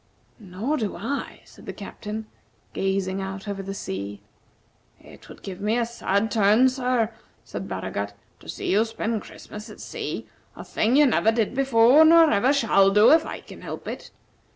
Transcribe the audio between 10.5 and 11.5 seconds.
a thing you never